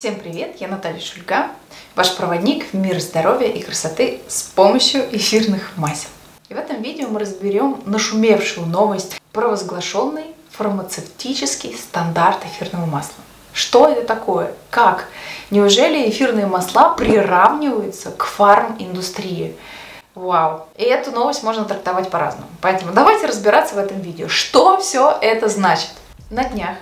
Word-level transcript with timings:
Всем 0.00 0.14
привет, 0.14 0.60
я 0.60 0.68
Наталья 0.68 1.00
Шульга, 1.00 1.50
ваш 1.96 2.14
проводник 2.14 2.66
в 2.66 2.74
мир 2.74 3.00
здоровья 3.00 3.48
и 3.48 3.60
красоты 3.60 4.20
с 4.28 4.44
помощью 4.44 5.02
эфирных 5.10 5.76
масел. 5.76 6.10
И 6.48 6.54
в 6.54 6.56
этом 6.56 6.80
видео 6.82 7.08
мы 7.08 7.18
разберем 7.18 7.82
нашумевшую 7.84 8.68
новость 8.68 9.20
провозглашенный 9.32 10.36
фармацевтический 10.52 11.76
стандарт 11.76 12.38
эфирного 12.44 12.86
масла. 12.86 13.16
Что 13.52 13.88
это 13.88 14.04
такое? 14.04 14.52
Как? 14.70 15.08
Неужели 15.50 16.08
эфирные 16.08 16.46
масла 16.46 16.90
приравниваются 16.90 18.12
к 18.12 18.24
фарм-индустрии? 18.24 19.56
Вау! 20.14 20.68
И 20.76 20.84
эту 20.84 21.10
новость 21.10 21.42
можно 21.42 21.64
трактовать 21.64 22.08
по-разному. 22.08 22.46
Поэтому 22.60 22.92
давайте 22.92 23.26
разбираться 23.26 23.74
в 23.74 23.78
этом 23.78 24.00
видео. 24.00 24.28
Что 24.28 24.78
все 24.78 25.18
это 25.20 25.48
значит? 25.48 25.90
На 26.30 26.44
днях 26.44 26.76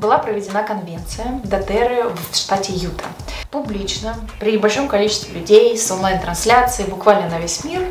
была 0.00 0.18
проведена 0.18 0.62
конвенция 0.62 1.40
Дотеры 1.44 2.08
в 2.08 2.34
штате 2.34 2.72
Юта. 2.72 3.04
Публично, 3.50 4.16
при 4.40 4.56
большом 4.56 4.88
количестве 4.88 5.38
людей, 5.38 5.76
с 5.76 5.90
онлайн-трансляцией, 5.90 6.88
буквально 6.88 7.28
на 7.28 7.38
весь 7.38 7.62
мир, 7.64 7.82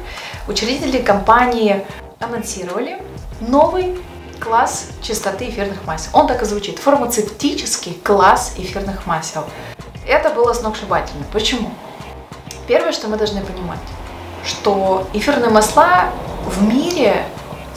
учредители 0.48 1.02
компании 1.02 1.86
анонсировали 2.20 3.02
новый 3.40 3.98
класс 4.40 4.88
чистоты 5.02 5.50
эфирных 5.50 5.86
масел. 5.86 6.10
Он 6.14 6.28
так 6.28 6.42
и 6.42 6.46
звучит. 6.46 6.80
Фармацевтический 6.80 7.94
класс 8.04 8.54
эфирных 8.58 9.06
масел. 9.06 9.44
Это 10.08 10.32
было 10.32 10.54
сногсшибательно. 10.54 11.26
Почему? 11.32 11.72
Первое, 12.68 12.92
что 12.92 13.08
мы 13.08 13.18
должны 13.18 13.42
понимать, 13.42 13.80
что 14.46 15.08
эфирные 15.14 15.50
масла 15.52 16.06
в 16.46 16.64
мире 16.64 17.26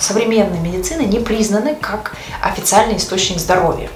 современной 0.03 0.59
медицины 0.59 1.03
не 1.03 1.21
признаны 1.21 1.75
как 1.75 2.17
официальный 2.43 2.97
источник 2.97 3.39
здоровья. 3.39 3.89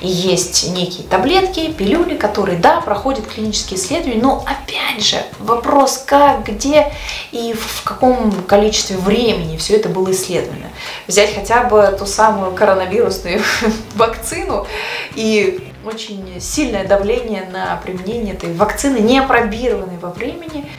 И 0.00 0.08
есть 0.08 0.70
некие 0.70 1.06
таблетки, 1.06 1.72
пилюли, 1.72 2.16
которые, 2.16 2.58
да, 2.58 2.80
проходят 2.80 3.26
клинические 3.26 3.78
исследования, 3.78 4.20
но 4.20 4.44
опять 4.46 5.04
же, 5.04 5.22
вопрос 5.38 6.02
как, 6.06 6.44
где 6.44 6.92
и 7.32 7.54
в 7.54 7.82
каком 7.84 8.30
количестве 8.42 8.96
времени 8.96 9.56
все 9.56 9.76
это 9.76 9.88
было 9.88 10.12
исследовано. 10.12 10.70
Взять 11.06 11.34
хотя 11.34 11.64
бы 11.64 11.96
ту 11.98 12.06
самую 12.06 12.52
коронавирусную 12.52 13.40
вакцину 13.94 14.66
и 15.14 15.72
очень 15.86 16.40
сильное 16.40 16.86
давление 16.86 17.48
на 17.50 17.76
применение 17.76 18.34
этой 18.34 18.52
вакцины, 18.54 18.98
не 18.98 19.18
опробированной 19.18 19.98
во 19.98 20.10
времени, 20.10 20.70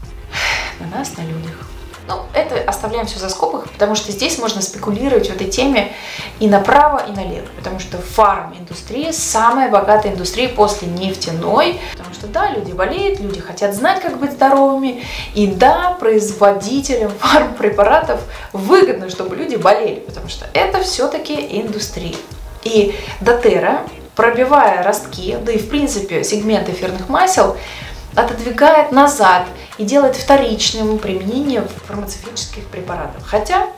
на 0.80 0.86
нас, 0.98 1.16
на 1.16 1.22
людях. 1.22 1.68
Но 2.08 2.26
это 2.32 2.58
оставляем 2.66 3.06
все 3.06 3.18
за 3.18 3.28
скобках, 3.28 3.70
потому 3.70 3.94
что 3.94 4.10
здесь 4.12 4.38
можно 4.38 4.62
спекулировать 4.62 5.28
в 5.28 5.34
этой 5.34 5.46
теме 5.46 5.92
и 6.40 6.48
направо, 6.48 7.04
и 7.06 7.12
налево. 7.12 7.46
Потому 7.54 7.78
что 7.78 7.98
фарм-индустрия 7.98 9.12
самая 9.12 9.70
богатая 9.70 10.14
индустрия 10.14 10.48
после 10.48 10.88
нефтяной. 10.88 11.78
Потому 11.92 12.14
что 12.14 12.26
да, 12.26 12.50
люди 12.50 12.72
болеют, 12.72 13.20
люди 13.20 13.40
хотят 13.40 13.74
знать, 13.74 14.00
как 14.00 14.18
быть 14.18 14.32
здоровыми. 14.32 15.04
И 15.34 15.48
да, 15.48 15.98
производителям 16.00 17.10
фарм-препаратов 17.20 18.22
выгодно, 18.54 19.10
чтобы 19.10 19.36
люди 19.36 19.56
болели, 19.56 20.00
потому 20.00 20.28
что 20.28 20.46
это 20.54 20.82
все-таки 20.82 21.34
индустрия. 21.60 22.16
И 22.64 22.96
Дотера, 23.20 23.82
пробивая 24.16 24.82
ростки, 24.82 25.36
да 25.44 25.52
и 25.52 25.58
в 25.58 25.68
принципе 25.68 26.24
сегмент 26.24 26.70
эфирных 26.70 27.10
масел, 27.10 27.56
отодвигает 28.20 28.92
назад 28.92 29.46
и 29.78 29.84
делает 29.84 30.16
вторичным 30.16 30.98
применение 30.98 31.62
фармацевтических 31.86 32.66
препаратов. 32.66 33.22
Хотя 33.24 33.68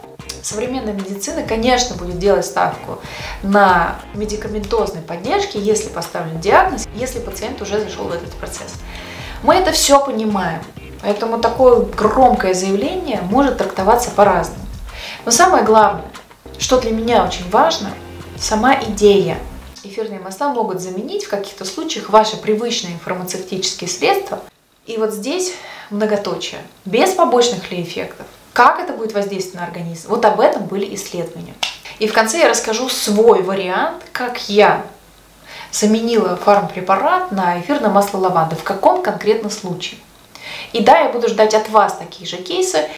современная 0.43 0.95
медицина, 0.95 1.43
конечно, 1.43 1.97
будет 1.97 2.19
делать 2.19 2.47
ставку 2.47 3.01
на 3.43 3.97
медикаментозной 4.15 5.03
поддержке, 5.03 5.61
если 5.61 5.89
поставлен 5.89 6.41
диагноз, 6.41 6.89
если 6.95 7.19
пациент 7.21 7.61
уже 7.61 7.81
зашел 7.81 8.05
в 8.05 8.13
этот 8.13 8.31
процесс. 8.33 8.75
Мы 9.43 9.55
это 9.55 9.73
все 9.73 10.05
понимаем, 10.05 10.63
поэтому 11.03 11.39
такое 11.39 11.81
громкое 11.81 12.55
заявление 12.55 13.21
может 13.23 13.59
трактоваться 13.59 14.11
по-разному. 14.11 14.61
Но 15.25 15.31
самое 15.31 15.65
главное, 15.65 16.05
что 16.59 16.81
для 16.81 16.93
меня 16.93 17.25
очень 17.25 17.49
важно, 17.51 17.91
сама 18.39 18.75
идея– 18.75 19.39
эфирные 19.83 20.21
масла 20.21 20.49
могут 20.49 20.81
заменить 20.81 21.25
в 21.25 21.29
каких-то 21.29 21.65
случаях 21.65 22.11
ваши 22.11 22.37
привычные 22.37 22.99
фармацевтические 22.99 23.89
средства. 23.89 24.41
И 24.87 24.97
вот 24.97 25.13
здесь 25.13 25.55
многоточие. 25.91 26.61
Без 26.85 27.11
побочных 27.11 27.71
ли 27.71 27.83
эффектов? 27.83 28.27
Как 28.53 28.81
это 28.81 28.93
будет 28.93 29.13
воздействовать 29.13 29.61
на 29.61 29.65
организм? 29.65 30.09
Вот 30.09 30.25
об 30.25 30.41
этом 30.41 30.65
были 30.65 30.95
исследования. 30.95 31.55
И 31.99 32.07
в 32.07 32.13
конце 32.13 32.39
я 32.39 32.49
расскажу 32.49 32.89
свой 32.89 33.43
вариант, 33.43 34.03
как 34.13 34.49
я 34.49 34.85
заменила 35.71 36.37
фармпрепарат 36.37 37.31
на 37.31 37.61
эфирное 37.61 37.91
масло 37.91 38.19
лаванды, 38.19 38.57
в 38.57 38.63
каком 38.63 39.03
конкретно 39.03 39.51
случае. 39.51 40.01
И 40.73 40.83
да, 40.83 40.99
я 40.99 41.11
буду 41.11 41.29
ждать 41.29 41.55
от 41.55 41.69
вас 41.69 41.97
такие 41.97 42.27
же 42.27 42.37
кейсы. 42.37 42.89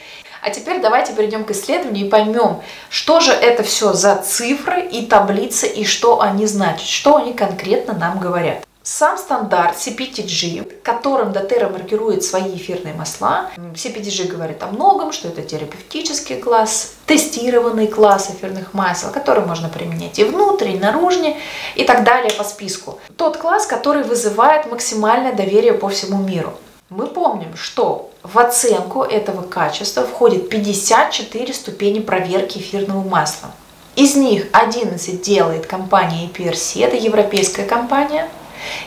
А 0.42 0.50
теперь 0.50 0.80
давайте 0.80 1.12
перейдем 1.12 1.44
к 1.44 1.53
исследованию 1.53 2.06
и 2.06 2.10
поймем, 2.10 2.62
что 2.91 3.20
же 3.20 3.30
это 3.30 3.62
все 3.62 3.92
за 3.92 4.16
цифры 4.16 4.84
и 4.84 5.06
таблицы, 5.06 5.69
и 5.69 5.84
что 5.84 6.20
они 6.20 6.47
значат, 6.47 6.88
что 6.88 7.16
они 7.16 7.32
конкретно 7.32 7.94
нам 7.94 8.19
говорят. 8.19 8.66
Сам 8.82 9.16
стандарт 9.16 9.76
CPTG, 9.76 10.82
которым 10.82 11.32
Дотера 11.32 11.69
маркирует 11.69 12.25
свои 12.25 12.56
эфирные 12.56 12.92
масла, 12.92 13.50
CPTG 13.56 14.26
говорит 14.26 14.60
о 14.64 14.66
многом, 14.66 15.12
что 15.12 15.28
это 15.28 15.42
терапевтический 15.42 16.41
класс, 16.41 16.94
тестированный 17.06 17.86
класс 17.86 18.31
эфирных 18.31 18.75
масел, 18.75 19.12
который 19.12 19.47
можно 19.47 19.69
применять 19.69 20.19
и 20.19 20.25
внутрь, 20.25 20.70
и 20.70 20.78
наружнее, 20.81 21.36
и 21.76 21.84
так 21.84 22.02
далее 22.02 22.32
по 22.32 22.42
списку. 22.42 22.98
Тот 23.16 23.36
класс, 23.36 23.66
который 23.66 24.02
вызывает 24.02 24.69
максимальное 24.69 25.32
доверие 25.32 25.75
по 25.75 25.88
всему 25.88 26.19
миру. 26.19 26.52
Мы 26.94 27.06
помним, 27.06 27.56
что 27.56 28.10
в 28.22 28.38
оценку 28.38 29.03
этого 29.03 29.41
качества 29.41 30.03
входит 30.03 30.50
54 30.50 31.54
ступени 31.54 32.00
проверки 32.00 32.58
эфирного 32.58 33.03
масла. 33.03 33.50
Из 33.97 34.14
них 34.14 34.44
11 34.53 35.22
делает 35.22 35.66
компания 35.66 36.26
EPRC, 36.26 36.84
это 36.84 36.97
европейская 36.97 37.64
компания, 37.64 38.28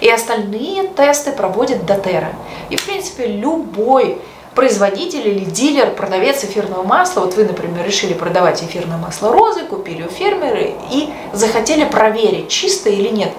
и 0.02 0.10
остальные 0.10 0.90
тесты 0.90 1.32
проводит 1.32 1.88
Дотера. 1.88 2.32
И, 2.70 2.76
в 2.76 2.86
принципе, 2.86 3.26
любой 3.26 4.20
производитель 4.54 5.28
или 5.28 5.44
дилер, 5.44 5.90
продавец 5.96 6.44
эфирного 6.44 6.84
масла, 6.84 7.22
вот 7.22 7.34
вы, 7.34 7.46
например, 7.46 7.84
решили 7.84 8.14
продавать 8.14 8.62
эфирное 8.62 8.98
масло 8.98 9.32
розы, 9.32 9.64
купили 9.64 10.04
у 10.04 10.10
фермера 10.10 10.62
и 10.92 11.10
захотели 11.34 11.86
проверить, 11.86 12.50
чисто 12.50 12.92
или 12.92 13.10
нет, 13.10 13.32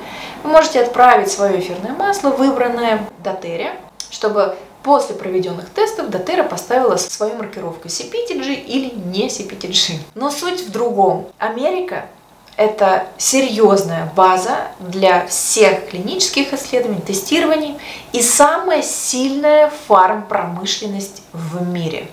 вы 0.43 0.51
можете 0.51 0.81
отправить 0.81 1.31
свое 1.31 1.61
эфирное 1.61 1.93
масло, 1.93 2.31
выбранное 2.31 2.99
в 2.99 3.23
Дотере, 3.23 3.77
чтобы 4.11 4.57
После 4.87 5.17
проведенных 5.17 5.69
тестов 5.71 6.11
Дотера 6.11 6.45
поставила 6.45 6.97
свою 6.97 7.35
маркировку 7.35 7.89
CPTG 7.89 8.67
или 8.67 8.95
не 8.95 9.27
CPTG. 9.27 9.99
Но 10.15 10.31
суть 10.31 10.61
в 10.61 10.71
другом. 10.71 11.27
Америка 11.39 12.07
это 12.57 13.09
серьезная 13.19 14.13
база 14.15 14.69
для 14.79 15.27
всех 15.27 15.89
клинических 15.89 16.53
исследований, 16.55 17.01
тестирований 17.01 17.79
и 18.13 18.23
самая 18.23 18.83
сильная 18.83 19.73
фармпромышленность 19.89 21.23
в 21.33 21.67
мире. 21.67 22.09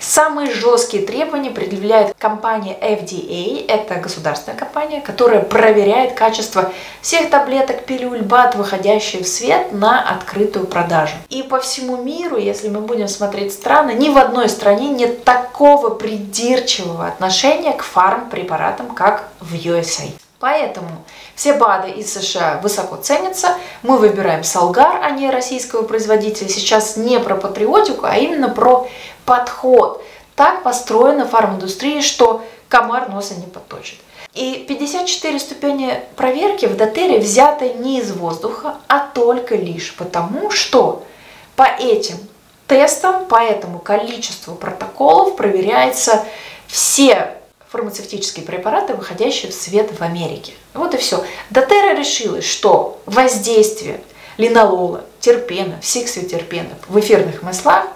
Самые 0.00 0.52
жесткие 0.52 1.04
требования 1.04 1.50
предъявляет 1.50 2.14
компания 2.18 2.76
FDA, 2.80 3.64
это 3.66 3.96
государственная 3.96 4.58
компания, 4.58 5.00
которая 5.00 5.40
проверяет 5.40 6.14
качество 6.14 6.72
всех 7.00 7.30
таблеток, 7.30 7.84
пилюль, 7.84 8.22
БАД, 8.22 8.56
выходящие 8.56 9.22
в 9.22 9.28
свет 9.28 9.72
на 9.72 10.00
открытую 10.08 10.66
продажу. 10.66 11.14
И 11.28 11.42
по 11.42 11.60
всему 11.60 11.96
миру, 11.96 12.36
если 12.36 12.68
мы 12.68 12.80
будем 12.80 13.08
смотреть 13.08 13.52
страны, 13.52 13.92
ни 13.92 14.10
в 14.10 14.18
одной 14.18 14.48
стране 14.48 14.88
нет 14.88 15.24
такого 15.24 15.90
придирчивого 15.90 17.06
отношения 17.06 17.72
к 17.72 17.82
фармпрепаратам, 17.82 18.94
как 18.94 19.28
в 19.40 19.54
USA. 19.54 20.10
Поэтому 20.44 20.90
все 21.34 21.54
БАДы 21.54 21.88
из 21.88 22.12
США 22.12 22.60
высоко 22.62 22.96
ценятся. 22.96 23.56
Мы 23.82 23.96
выбираем 23.96 24.44
Салгар, 24.44 25.00
а 25.02 25.08
не 25.12 25.30
российского 25.30 25.84
производителя. 25.84 26.50
Сейчас 26.50 26.98
не 26.98 27.18
про 27.18 27.34
патриотику, 27.34 28.04
а 28.04 28.18
именно 28.18 28.50
про 28.50 28.86
подход. 29.24 30.04
Так 30.36 30.62
построена 30.62 31.26
фарминдустрия, 31.26 32.02
что 32.02 32.44
комар 32.68 33.08
носа 33.08 33.36
не 33.36 33.46
подточит. 33.46 33.98
И 34.34 34.66
54 34.68 35.38
ступени 35.38 36.02
проверки 36.14 36.66
в 36.66 36.76
Дотере 36.76 37.20
взяты 37.20 37.72
не 37.72 38.00
из 38.00 38.12
воздуха, 38.12 38.76
а 38.86 38.98
только 38.98 39.56
лишь 39.56 39.94
потому, 39.94 40.50
что 40.50 41.04
по 41.56 41.62
этим 41.62 42.16
тестам, 42.66 43.24
по 43.24 43.42
этому 43.42 43.78
количеству 43.78 44.54
протоколов 44.56 45.36
проверяются 45.36 46.22
все 46.66 47.34
фармацевтические 47.74 48.46
препараты, 48.46 48.94
выходящие 48.94 49.50
в 49.50 49.54
свет 49.54 49.90
в 49.98 50.00
Америке. 50.00 50.52
Вот 50.74 50.94
и 50.94 50.96
все. 50.96 51.24
Дотера 51.50 51.98
решила, 51.98 52.40
что 52.40 53.00
воздействие 53.04 54.00
линолола, 54.36 55.04
терпена, 55.18 55.80
сиксвитерпена 55.82 56.70
в 56.86 57.00
эфирных 57.00 57.42
маслах 57.42 57.88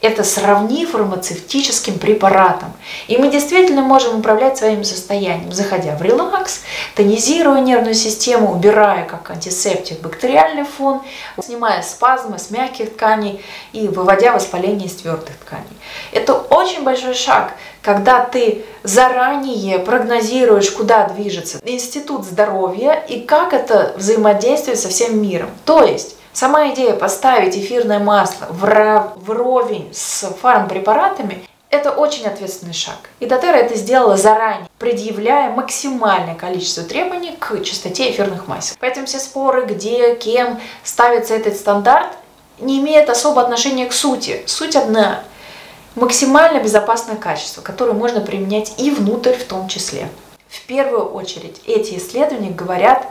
это 0.00 0.24
сравни 0.24 0.84
фармацевтическим 0.84 1.98
препаратом. 1.98 2.72
И 3.08 3.16
мы 3.16 3.28
действительно 3.30 3.82
можем 3.82 4.18
управлять 4.18 4.58
своим 4.58 4.84
состоянием, 4.84 5.52
заходя 5.52 5.96
в 5.96 6.02
релакс, 6.02 6.60
тонизируя 6.94 7.60
нервную 7.60 7.94
систему, 7.94 8.52
убирая 8.52 9.04
как 9.04 9.30
антисептик 9.30 10.00
бактериальный 10.00 10.64
фон, 10.64 11.02
снимая 11.42 11.82
спазмы 11.82 12.38
с 12.38 12.50
мягких 12.50 12.94
тканей 12.94 13.42
и 13.72 13.88
выводя 13.88 14.32
воспаление 14.32 14.86
из 14.86 14.94
твердых 14.96 15.36
тканей. 15.38 15.64
Это 16.12 16.34
очень 16.34 16.82
большой 16.84 17.14
шаг, 17.14 17.54
когда 17.82 18.20
ты 18.24 18.64
заранее 18.82 19.78
прогнозируешь, 19.78 20.70
куда 20.70 21.08
движется 21.08 21.58
институт 21.64 22.24
здоровья 22.24 22.92
и 23.08 23.20
как 23.20 23.52
это 23.52 23.94
взаимодействует 23.96 24.78
со 24.78 24.88
всем 24.88 25.20
миром. 25.20 25.50
То 25.64 25.82
есть 25.82 26.16
Сама 26.36 26.68
идея 26.74 26.92
поставить 26.92 27.56
эфирное 27.56 27.98
масло 27.98 28.48
вровень 28.50 29.88
с 29.94 30.30
фармпрепаратами– 30.42 31.42
это 31.70 31.90
очень 31.90 32.26
ответственный 32.26 32.74
шаг. 32.74 33.08
И 33.20 33.24
Дотера 33.24 33.56
это 33.56 33.74
сделала 33.74 34.18
заранее, 34.18 34.68
предъявляя 34.78 35.50
максимальное 35.50 36.34
количество 36.34 36.84
требований 36.84 37.34
к 37.40 37.62
чистоте 37.62 38.10
эфирных 38.10 38.48
масел. 38.48 38.76
Поэтому 38.80 39.06
все 39.06 39.18
споры, 39.18 39.64
где, 39.64 40.14
кем 40.16 40.60
ставится 40.84 41.32
этот 41.32 41.56
стандарт, 41.56 42.08
не 42.58 42.80
имеет 42.80 43.08
особо 43.08 43.40
отношения 43.40 43.86
к 43.86 43.94
сути. 43.94 44.42
Суть 44.44 44.76
одна– 44.76 45.22
максимально 45.94 46.62
безопасное 46.62 47.16
качество, 47.16 47.62
которое 47.62 47.92
можно 47.92 48.20
применять 48.20 48.74
и 48.76 48.90
внутрь 48.90 49.32
в 49.32 49.44
том 49.44 49.68
числе. 49.68 50.10
В 50.50 50.66
первую 50.66 51.06
очередь 51.06 51.62
эти 51.64 51.96
исследования 51.96 52.50
говорят 52.50 53.06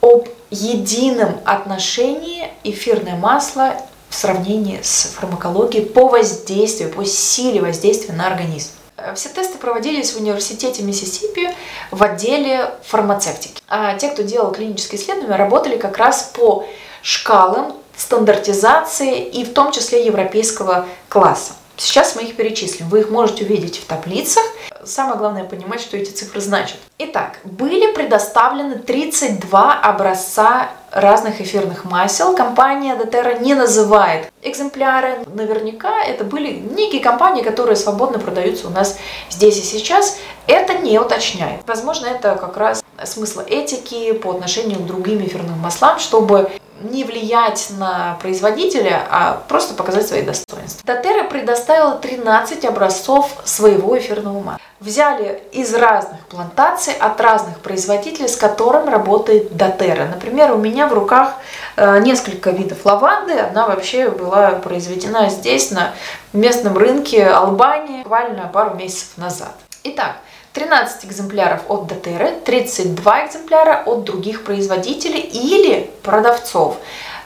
об 0.00 0.28
едином 0.50 1.40
отношении 1.44 2.50
эфирное 2.62 3.16
масло 3.16 3.74
в 4.08 4.14
сравнении 4.14 4.80
с 4.82 5.14
фармакологией 5.16 5.86
по 5.86 6.06
воздействию, 6.08 6.90
по 6.90 7.04
силе 7.04 7.60
воздействия 7.60 8.14
на 8.14 8.26
организм. 8.26 8.70
Все 9.14 9.28
тесты 9.28 9.58
проводились 9.58 10.12
в 10.12 10.20
университете 10.20 10.82
Миссисипи 10.82 11.50
в 11.90 12.02
отделе 12.02 12.70
фармацевтики. 12.84 13.60
А 13.68 13.94
те, 13.94 14.10
кто 14.10 14.22
делал 14.22 14.52
клинические 14.52 15.00
исследования, 15.00 15.36
работали 15.36 15.76
как 15.76 15.98
раз 15.98 16.30
по 16.32 16.64
шкалам 17.02 17.74
стандартизации 17.96 19.24
и 19.24 19.44
в 19.44 19.52
том 19.52 19.72
числе 19.72 20.06
европейского 20.06 20.86
класса. 21.08 21.52
Сейчас 21.76 22.14
мы 22.14 22.22
их 22.22 22.36
перечислим. 22.36 22.88
Вы 22.88 23.00
их 23.00 23.10
можете 23.10 23.44
увидеть 23.44 23.78
в 23.78 23.84
таблицах. 23.84 24.44
Самое 24.86 25.16
главное 25.18 25.44
понимать, 25.44 25.80
что 25.80 25.96
эти 25.96 26.10
цифры 26.10 26.40
значат. 26.40 26.78
Итак, 26.98 27.38
были 27.44 27.92
предоставлены 27.92 28.76
32 28.76 29.80
образца 29.80 30.70
разных 30.90 31.40
эфирных 31.40 31.84
масел. 31.84 32.36
Компания 32.36 32.94
Дотерра 32.94 33.38
не 33.38 33.54
называет 33.54 34.32
экземпляры. 34.42 35.24
Наверняка 35.34 36.02
это 36.02 36.24
были 36.24 36.52
некие 36.52 37.00
компании, 37.00 37.42
которые 37.42 37.76
свободно 37.76 38.18
продаются 38.18 38.68
у 38.68 38.70
нас 38.70 38.98
здесь 39.30 39.58
и 39.58 39.62
сейчас. 39.62 40.18
Это 40.46 40.74
не 40.74 40.98
уточняет. 40.98 41.60
Возможно, 41.66 42.06
это 42.06 42.36
как 42.36 42.56
раз 42.56 42.84
смысл 43.04 43.40
этики 43.40 44.12
по 44.12 44.30
отношению 44.30 44.80
к 44.80 44.86
другим 44.86 45.24
эфирным 45.24 45.58
маслам, 45.58 45.98
чтобы 45.98 46.50
не 46.90 47.04
влиять 47.04 47.68
на 47.78 48.16
производителя, 48.20 49.06
а 49.10 49.42
просто 49.48 49.74
показать 49.74 50.06
свои 50.06 50.22
достоинства. 50.22 50.82
Дотера 50.84 51.24
предоставила 51.24 51.96
13 51.96 52.64
образцов 52.64 53.30
своего 53.44 53.98
эфирного 53.98 54.40
масла. 54.40 54.60
Взяли 54.80 55.42
из 55.52 55.74
разных 55.74 56.20
плантаций, 56.26 56.92
от 56.94 57.18
разных 57.20 57.60
производителей, 57.60 58.28
с 58.28 58.36
которым 58.36 58.88
работает 58.88 59.56
Дотера. 59.56 60.06
Например, 60.06 60.52
у 60.52 60.58
меня 60.58 60.88
в 60.88 60.92
руках 60.92 61.34
э, 61.76 62.00
несколько 62.00 62.50
видов 62.50 62.84
лаванды. 62.84 63.32
Одна 63.32 63.66
вообще 63.66 64.10
была 64.10 64.50
произведена 64.50 65.30
здесь, 65.30 65.70
на 65.70 65.92
местном 66.32 66.76
рынке 66.76 67.26
Албании, 67.26 68.02
буквально 68.02 68.48
пару 68.48 68.74
месяцев 68.74 69.16
назад. 69.16 69.54
Итак, 69.86 70.16
13 70.54 71.04
экземпляров 71.04 71.64
от 71.68 71.86
Дотеры, 71.86 72.30
32 72.46 73.26
экземпляра 73.26 73.82
от 73.84 74.04
других 74.04 74.42
производителей 74.42 75.20
или 75.20 75.90
продавцов. 76.02 76.78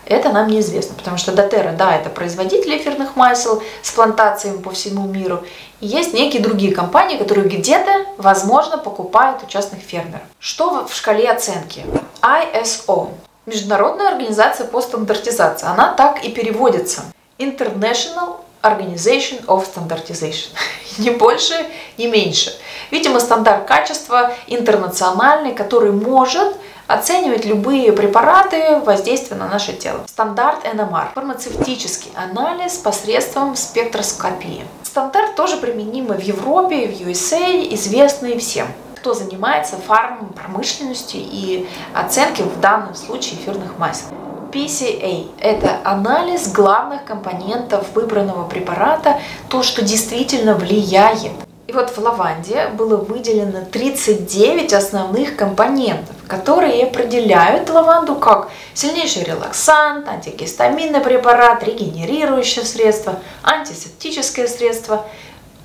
Это 0.07 0.31
нам 0.31 0.49
неизвестно, 0.49 0.97
потому 0.97 1.19
что 1.19 1.31
Дотера, 1.31 1.71
да, 1.71 1.95
это 1.95 2.11
производитель 2.11 2.77
эфирных 2.77 3.15
масел 3.15 3.63
с 3.81 3.93
плантациями 3.93 4.61
по 4.61 4.73
всему 4.73 5.07
миру. 5.07 5.45
И 5.81 5.87
есть 5.87 6.15
некие 6.15 6.43
другие 6.43 6.75
компании, 6.75 7.17
которые 7.17 7.49
где-то, 7.49 8.07
возможно, 8.17 8.77
покупают 8.77 9.41
у 9.45 9.47
частных 9.47 9.81
фермеров. 9.81 10.23
Что 10.41 10.85
в 10.89 10.93
шкале 10.93 11.31
оценки? 11.31 11.85
ISO. 12.23 13.11
Международная 13.47 14.09
организация 14.09 14.67
по 14.67 14.81
стандартизации. 14.81 15.69
Она 15.69 15.93
так 15.93 16.25
и 16.25 16.33
переводится. 16.33 17.03
International 17.39 18.41
Organization 18.63 19.45
of 19.47 19.67
Standardization. 19.67 20.51
не 20.99 21.11
больше, 21.11 21.55
не 21.97 22.07
меньше. 22.07 22.53
Видимо, 22.91 23.21
стандарт 23.21 23.67
качества 23.67 24.33
интернациональный, 24.47 25.55
который 25.55 25.93
может 25.93 26.55
оценивать 26.87 27.45
любые 27.45 27.93
препараты 27.93 28.81
воздействия 28.81 29.37
на 29.37 29.47
наше 29.47 29.75
тело. 29.75 30.01
Стандарт 30.07 30.65
NMR– 30.65 31.11
фармацевтический 31.15 32.11
анализ 32.17 32.79
посредством 32.79 33.57
спектроскопии. 33.57 34.65
Стандарт 34.83 35.35
тоже 35.37 35.59
применим 35.59 36.07
в 36.07 36.21
Европе, 36.21 36.89
в 36.89 37.01
USA, 37.01 37.75
известный 37.75 38.39
всем 38.39 38.67
кто 38.97 39.15
занимается 39.15 39.77
фармпромышленностью 39.77 41.21
и 41.23 41.69
оценки 41.95 42.43
в 42.43 42.59
данном 42.61 42.97
случае 42.97 43.41
эфирных 43.41 43.79
масел. 43.79 44.09
PCA– 44.51 45.29
это 45.41 45.79
анализ 45.85 46.53
главных 46.53 47.05
компонентов 47.05 47.87
выбранного 47.95 48.49
препарата, 48.49 49.21
то, 49.49 49.63
что 49.63 49.83
действительно 49.83 50.55
влияет. 50.55 51.33
И 51.67 51.73
вот 51.73 51.91
в 51.91 51.99
лаванде 51.99 52.69
было 52.69 52.97
выделено 52.97 53.61
39 53.71 54.73
основных 54.73 55.37
компонентов, 55.37 56.17
которые 56.27 56.85
определяют 56.85 57.69
лаванду 57.69 58.15
как 58.15 58.49
сильнейший 58.73 59.25
релаксант, 59.25 60.09
антигистаминный 60.09 61.01
препарат, 61.01 61.63
регенерирующее 61.63 62.65
средство, 62.65 63.17
антисептическое 63.43 64.47
средство. 64.47 65.05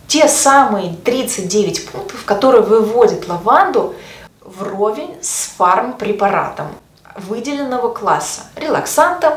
Те 0.07 0.27
самые 0.27 0.93
39 1.05 1.89
пунктов, 1.89 2.25
которые 2.25 2.61
выводят 2.61 3.29
лаванду 3.29 3.95
вровень 4.41 5.15
с 5.21 5.53
фармпрепаратом 5.55 6.67
выделенного 7.15 7.93
класса– 7.93 8.41
релаксантом 8.55 9.33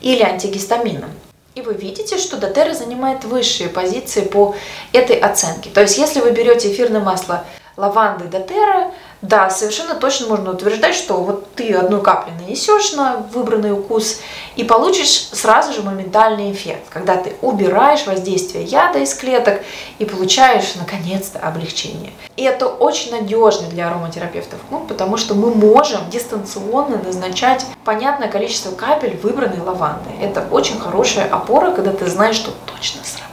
или 0.00 0.22
антигистамином. 0.22 1.10
И 1.54 1.62
вы 1.62 1.74
видите, 1.74 2.16
что 2.16 2.36
Дотера 2.36 2.74
занимает 2.74 3.24
высшие 3.24 3.68
позиции 3.68 4.22
по 4.22 4.54
этой 4.92 5.16
оценке. 5.16 5.68
То 5.70 5.80
есть, 5.80 5.98
если 5.98 6.20
вы 6.20 6.30
берете 6.30 6.72
эфирное 6.72 7.00
масло 7.00 7.44
лаванды 7.76 8.26
Дотера, 8.26 8.92
да, 9.22 9.50
совершенно 9.50 9.94
точно 9.94 10.28
можно 10.28 10.52
утверждать, 10.52 10.94
что 10.94 11.22
вот 11.22 11.54
ты 11.54 11.74
одну 11.74 12.00
каплю 12.00 12.32
нанесешь 12.40 12.92
на 12.92 13.18
выбранный 13.18 13.72
укус 13.72 14.18
и 14.56 14.64
получишь 14.64 15.28
сразу 15.32 15.74
же 15.74 15.82
моментальный 15.82 16.50
эффект, 16.52 16.84
когда 16.88 17.16
ты 17.16 17.34
убираешь 17.42 18.06
воздействие 18.06 18.64
яда 18.64 19.00
из 19.00 19.12
клеток 19.14 19.60
и 19.98 20.06
получаешь 20.06 20.74
наконец-то 20.74 21.38
облегчение. 21.38 22.12
И 22.36 22.44
это 22.44 22.66
очень 22.66 23.10
надежно 23.10 23.68
для 23.68 23.88
ароматерапевтов, 23.88 24.58
ну, 24.70 24.80
потому 24.80 25.18
что 25.18 25.34
мы 25.34 25.54
можем 25.54 26.08
дистанционно 26.08 26.96
назначать 26.96 27.66
понятное 27.84 28.28
количество 28.28 28.74
капель 28.74 29.18
выбранной 29.22 29.60
лаванды. 29.60 30.08
Это 30.22 30.46
очень 30.50 30.80
хорошая 30.80 31.28
опора, 31.28 31.72
когда 31.72 31.92
ты 31.92 32.06
знаешь, 32.06 32.36
что 32.36 32.52
точно 32.64 33.02
сработает. 33.04 33.30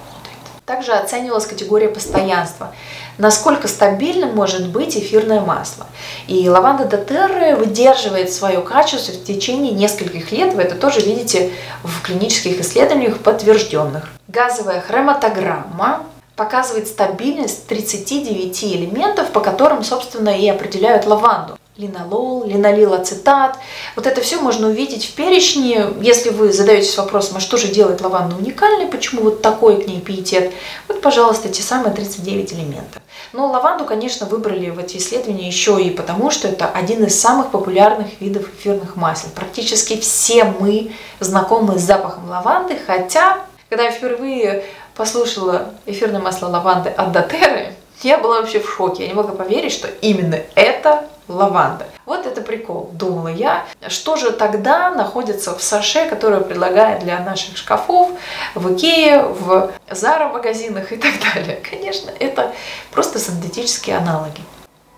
Также 0.65 0.91
оценивалась 0.91 1.45
категория 1.45 1.87
постоянства 1.87 2.73
насколько 3.17 3.67
стабильным 3.67 4.35
может 4.35 4.69
быть 4.69 4.97
эфирное 4.97 5.41
масло. 5.41 5.87
И 6.27 6.47
лаванда 6.49 6.85
дотерра 6.85 7.55
выдерживает 7.55 8.31
свое 8.31 8.61
качество 8.61 9.13
в 9.13 9.23
течение 9.23 9.71
нескольких 9.71 10.31
лет. 10.31 10.53
Вы 10.53 10.63
это 10.63 10.75
тоже 10.75 11.01
видите 11.01 11.51
в 11.83 12.01
клинических 12.01 12.59
исследованиях 12.61 13.19
подтвержденных. 13.19 14.09
Газовая 14.27 14.81
хроматограмма 14.81 16.03
показывает 16.35 16.87
стабильность 16.87 17.65
39 17.67 18.63
элементов, 18.63 19.31
по 19.31 19.39
которым, 19.39 19.83
собственно, 19.83 20.29
и 20.29 20.47
определяют 20.47 21.05
лаванду 21.05 21.56
линолол, 21.77 22.43
линолил 22.45 22.93
ацетат. 22.93 23.57
Вот 23.95 24.07
это 24.07 24.21
все 24.21 24.39
можно 24.41 24.67
увидеть 24.67 25.05
в 25.05 25.13
перечне. 25.13 25.85
Если 26.01 26.29
вы 26.29 26.51
задаетесь 26.51 26.97
вопросом, 26.97 27.37
а 27.37 27.39
что 27.39 27.57
же 27.57 27.67
делает 27.67 28.01
лаванда 28.01 28.35
уникальной, 28.35 28.87
почему 28.87 29.21
вот 29.21 29.41
такой 29.41 29.81
к 29.81 29.87
ней 29.87 30.01
пиетет, 30.01 30.51
вот, 30.87 31.01
пожалуйста, 31.01 31.49
те 31.49 31.61
самые 31.61 31.93
39 31.93 32.53
элементов. 32.53 33.01
Но 33.33 33.47
лаванду, 33.47 33.85
конечно, 33.85 34.25
выбрали 34.25 34.69
в 34.69 34.79
эти 34.79 34.97
исследования 34.97 35.47
еще 35.47 35.81
и 35.81 35.89
потому, 35.89 36.31
что 36.31 36.47
это 36.47 36.67
один 36.67 37.03
из 37.03 37.19
самых 37.19 37.51
популярных 37.51 38.19
видов 38.19 38.47
эфирных 38.57 38.95
масел. 38.95 39.29
Практически 39.35 39.99
все 39.99 40.45
мы 40.45 40.91
знакомы 41.19 41.77
с 41.77 41.81
запахом 41.81 42.29
лаванды, 42.29 42.77
хотя, 42.85 43.45
когда 43.69 43.85
я 43.85 43.91
впервые 43.91 44.63
послушала 44.95 45.73
эфирное 45.85 46.21
масло 46.21 46.47
лаванды 46.47 46.89
от 46.89 47.11
Дотеры, 47.11 47.73
я 48.01 48.17
была 48.17 48.41
вообще 48.41 48.59
в 48.59 48.69
шоке. 48.69 49.03
Я 49.03 49.09
не 49.09 49.15
могла 49.15 49.33
поверить, 49.33 49.73
что 49.73 49.87
именно 50.01 50.39
это 50.55 51.07
лаванда. 51.27 51.85
Вот 52.05 52.25
это 52.25 52.41
прикол, 52.41 52.89
думала 52.93 53.27
я. 53.27 53.65
Что 53.87 54.15
же 54.15 54.31
тогда 54.31 54.89
находится 54.91 55.57
в 55.57 55.61
саше, 55.61 56.07
которое 56.09 56.41
предлагает 56.41 57.03
для 57.03 57.19
наших 57.19 57.57
шкафов, 57.57 58.11
в 58.55 58.73
Икее, 58.73 59.23
в 59.23 59.71
Зара 59.91 60.29
магазинах 60.29 60.91
и 60.91 60.97
так 60.97 61.13
далее? 61.33 61.61
Конечно, 61.69 62.11
это 62.19 62.53
просто 62.91 63.19
синтетические 63.19 63.97
аналоги. 63.97 64.41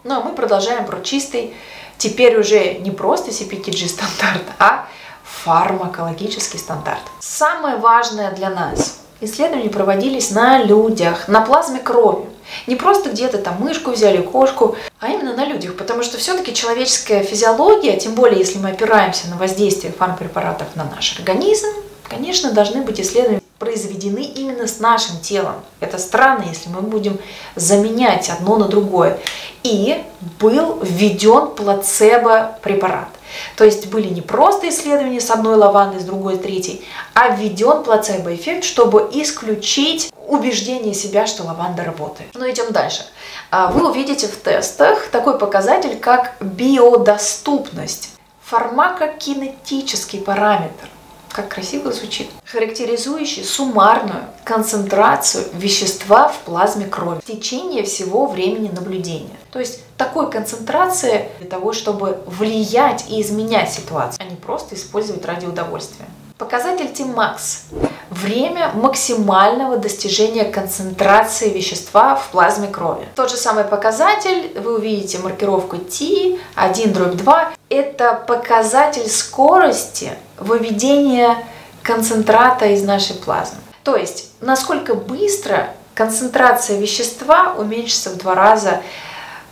Ну 0.04 0.20
а 0.20 0.22
мы 0.22 0.32
продолжаем 0.34 0.86
про 0.86 1.02
чистый, 1.02 1.54
теперь 1.98 2.40
уже 2.40 2.76
не 2.76 2.92
просто 2.92 3.32
CPTG 3.32 3.88
стандарт, 3.88 4.44
а 4.60 4.88
фармакологический 5.24 6.60
стандарт. 6.60 7.02
Самое 7.20 7.78
важное 7.78 8.32
для 8.32 8.50
нас. 8.50 9.02
Исследования 9.22 9.70
проводились 9.70 10.32
на 10.32 10.64
людях, 10.64 11.28
на 11.28 11.42
плазме 11.42 11.80
крови. 11.80 12.26
Не 12.68 12.76
просто 12.76 13.10
где-то 13.10 13.38
там 13.38 13.60
мышку 13.60 13.92
взяли, 13.92 14.22
кошку, 14.22 14.76
а 15.00 15.10
именно 15.10 15.36
на 15.36 15.46
людях, 15.46 15.76
потому 15.76 16.04
что 16.04 16.18
все-таки 16.18 16.54
человеческая 16.54 17.24
физиология, 17.24 17.98
тем 17.98 18.16
более 18.16 18.40
если 18.40 18.58
мы 18.60 18.70
опираемся 18.70 19.28
на 19.28 19.38
воздействие 19.38 19.94
фармпрепаратов 19.94 20.76
на 20.76 20.84
наш 20.84 21.18
организм, 21.18 21.68
конечно, 22.04 22.52
должны 22.52 22.82
быть 22.82 23.00
исследования 23.00 23.42
произведены 23.60 24.24
именно 24.24 24.68
с 24.68 24.80
нашим 24.80 25.20
телом. 25.20 25.56
Это 25.80 25.98
странно, 25.98 26.46
если 26.48 26.70
мы 26.70 26.82
будем 26.82 27.20
заменять 27.56 28.30
одно 28.30 28.58
на 28.58 28.68
другое. 28.68 29.20
И 29.64 30.02
был 30.40 30.80
введен 30.82 31.48
плацебо-препарат. 31.56 33.10
То 33.56 33.64
есть 33.66 33.88
были 33.88 34.08
не 34.08 34.22
просто 34.22 34.70
исследования 34.70 35.22
с 35.22 35.30
одной 35.30 35.56
лавандой, 35.56 36.00
с 36.02 36.06
другой, 36.06 36.36
с 36.36 36.40
третьей, 36.40 36.86
а 37.14 37.30
введен 37.30 37.84
плацебо-эффект, 37.84 38.64
чтобы 38.64 39.10
исключить 39.14 40.12
убеждение 40.28 40.94
себя, 40.94 41.28
что 41.28 41.44
лаванда 41.44 41.84
работает. 41.84 42.30
Ну, 42.34 42.50
идем 42.50 42.72
дальше. 42.72 43.06
А, 43.52 43.72
вы 43.72 43.90
увидите 43.90 44.28
в 44.28 44.38
тестах 44.38 45.08
такой 45.08 45.38
показатель, 45.38 45.98
как 45.98 46.36
биодоступность. 46.40 48.12
Фармакокинетический 48.46 50.22
параметр 50.22 50.90
как 51.32 51.50
красиво 51.50 51.92
звучит, 51.92 52.30
характеризующий 52.46 53.44
суммарную 53.44 54.26
концентрацию 54.44 55.46
вещества 55.54 56.28
в 56.28 56.40
плазме 56.40 56.86
крови 56.86 57.20
в 57.22 57.26
течение 57.26 57.84
всего 57.84 58.28
времени 58.28 58.70
наблюдения. 58.70 59.39
То 59.52 59.60
есть 59.60 59.82
такой 59.98 60.30
концентрации 60.30 61.30
для 61.40 61.50
того, 61.50 61.74
чтобы 61.74 62.22
влиять 62.26 63.06
и 63.10 63.22
изменять 63.22 63.72
ситуацию, 63.72 64.24
а 64.24 64.30
не 64.30 64.36
просто 64.36 64.76
использовать 64.76 65.26
ради 65.26 65.46
удовольствия. 65.46 66.06
Показатель 66.38 66.88
T-max– 66.88 67.64
время 68.10 68.72
максимального 68.74 69.78
достижения 69.78 70.46
концентрации 70.46 71.50
вещества 71.50 72.16
в 72.16 72.30
плазме 72.30 72.70
крови. 72.70 73.06
Тот 73.16 73.30
же 73.30 73.36
самый 73.36 73.66
показатель, 73.66 74.58
вы 74.58 74.76
увидите 74.76 75.20
маркировку 75.20 75.78
T, 75.78 76.38
1 76.56 76.94
дробь 76.94 77.16
2, 77.16 77.52
это 77.70 78.24
показатель 78.26 79.10
скорости 79.10 80.12
выведения 80.38 81.44
концентрата 81.84 82.68
из 82.68 82.84
нашей 82.84 83.18
плазмы. 83.18 83.60
То 83.84 83.98
есть, 83.98 84.30
насколько 84.40 84.96
быстро 84.96 85.72
концентрация 85.94 86.80
вещества 86.80 87.56
уменьшится 87.58 88.12
в 88.12 88.18
два 88.18 88.34
раза 88.34 88.82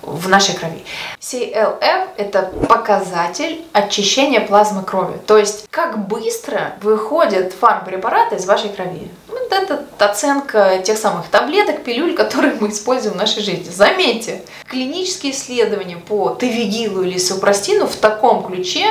в 0.07 0.29
нашей 0.29 0.55
крови. 0.55 0.83
CLF– 1.19 2.07
это 2.17 2.51
показатель 2.67 3.63
очищения 3.73 4.41
плазмы 4.41 4.83
крови. 4.83 5.17
То 5.25 5.37
есть, 5.37 5.67
как 5.69 6.07
быстро 6.07 6.75
выходят 6.81 7.53
фармпрепараты 7.53 8.37
из 8.37 8.45
вашей 8.45 8.69
крови. 8.69 9.09
Вот 9.27 9.51
это 9.51 9.85
оценка 9.99 10.79
тех 10.83 10.97
самых 10.97 11.27
таблеток, 11.27 11.83
пилюль, 11.83 12.15
которые 12.15 12.55
мы 12.59 12.69
используем 12.69 13.15
в 13.15 13.17
нашей 13.17 13.43
жизни. 13.43 13.69
Заметьте, 13.69 14.41
клинические 14.67 15.33
исследования 15.33 15.97
по 15.97 16.35
тевигилу 16.39 17.03
или 17.03 17.17
супрастину 17.17 17.85
в 17.87 17.95
таком 17.95 18.43
ключе 18.45 18.85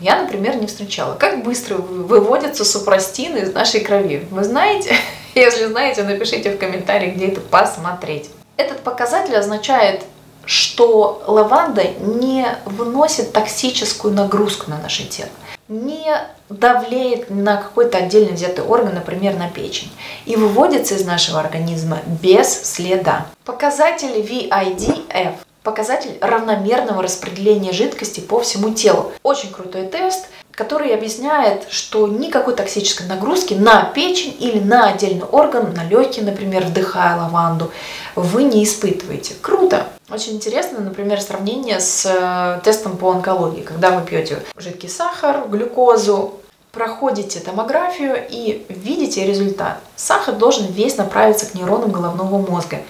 я, 0.00 0.20
например, 0.20 0.56
не 0.56 0.66
встречала. 0.66 1.14
Как 1.14 1.42
быстро 1.42 1.76
выводятся 1.76 2.64
супрастины 2.64 3.38
из 3.38 3.52
нашей 3.52 3.80
крови? 3.80 4.26
Вы 4.30 4.44
знаете? 4.44 4.94
Если 5.34 5.66
знаете, 5.66 6.02
напишите 6.02 6.50
в 6.50 6.58
комментариях, 6.58 7.16
где 7.16 7.28
это 7.28 7.40
посмотреть. 7.40 8.30
Этот 8.56 8.80
показатель 8.80 9.36
означает 9.36 10.04
что 10.46 11.22
лаванда 11.26 11.84
не 12.00 12.46
выносит 12.64 13.32
токсическую 13.32 14.12
нагрузку 14.14 14.70
на 14.70 14.78
наше 14.78 15.04
тело, 15.04 15.30
не 15.68 16.14
давлеет 16.48 17.30
на 17.30 17.56
какой-то 17.56 17.98
отдельно 17.98 18.32
взятый 18.32 18.64
орган, 18.64 18.94
например, 18.94 19.36
на 19.36 19.48
печень, 19.48 19.90
и 20.26 20.36
выводится 20.36 20.94
из 20.94 21.04
нашего 21.04 21.40
организма 21.40 22.00
без 22.22 22.48
следа. 22.48 23.26
Показатель 23.44 24.20
VIDF 24.20 25.34
показатель 25.64 26.18
равномерного 26.20 27.02
распределения 27.02 27.72
жидкости 27.72 28.20
по 28.20 28.40
всему 28.40 28.74
телу. 28.74 29.12
Очень 29.22 29.50
крутой 29.50 29.86
тест, 29.86 30.26
который 30.54 30.94
объясняет, 30.94 31.66
что 31.70 32.06
никакой 32.06 32.54
токсической 32.54 33.06
нагрузки 33.06 33.54
на 33.54 33.84
печень 33.84 34.36
или 34.38 34.58
на 34.58 34.90
отдельный 34.90 35.24
орган, 35.24 35.74
на 35.74 35.84
легкие, 35.84 36.24
например, 36.24 36.64
вдыхая 36.64 37.16
лаванду, 37.16 37.70
вы 38.14 38.44
не 38.44 38.64
испытываете. 38.64 39.34
Круто! 39.40 39.88
Очень 40.10 40.34
интересно, 40.34 40.80
например, 40.80 41.20
сравнение 41.20 41.80
с 41.80 42.06
э, 42.06 42.60
тестом 42.62 42.96
по 42.96 43.10
онкологии, 43.10 43.62
когда 43.62 43.90
вы 43.90 44.06
пьете 44.06 44.42
жидкий 44.56 44.88
сахар, 44.88 45.48
глюкозу, 45.48 46.34
проходите 46.70 47.40
томографию 47.40 48.16
и 48.28 48.66
видите 48.68 49.26
результат. 49.26 49.78
Сахар 49.96 50.34
должен 50.34 50.66
весь 50.66 50.96
направиться 50.96 51.46
к 51.46 51.54
нейронам 51.54 51.90
головного 51.90 52.38
мозга. 52.38 52.80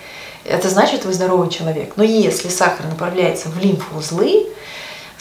Это 0.45 0.69
значит, 0.69 1.05
вы 1.05 1.13
здоровый 1.13 1.49
человек. 1.49 1.93
Но 1.97 2.05
если 2.05 2.49
сахар 2.49 2.87
направляется 2.87 3.49
в 3.49 3.59
лимфоузлы, 3.59 4.49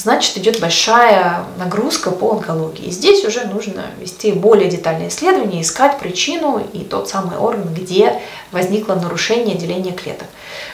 значит 0.03 0.37
идет 0.37 0.59
большая 0.59 1.45
нагрузка 1.57 2.11
по 2.11 2.31
онкологии. 2.31 2.85
И 2.85 2.91
здесь 2.91 3.23
уже 3.23 3.45
нужно 3.45 3.85
вести 3.99 4.33
более 4.33 4.69
детальное 4.69 5.07
исследование, 5.07 5.61
искать 5.61 5.97
причину 5.97 6.61
и 6.73 6.83
тот 6.83 7.09
самый 7.09 7.37
орган, 7.37 7.73
где 7.73 8.21
возникло 8.51 8.95
нарушение 8.95 9.55
деления 9.55 9.93
клеток. 9.93 10.27